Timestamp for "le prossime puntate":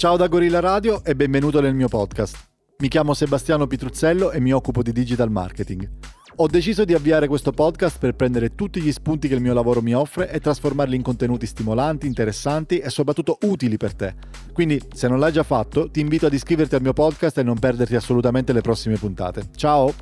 18.54-19.48